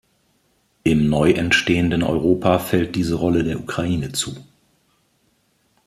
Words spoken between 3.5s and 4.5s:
Ukraine zu.